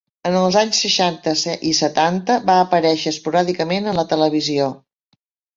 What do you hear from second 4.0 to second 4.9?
la televisió.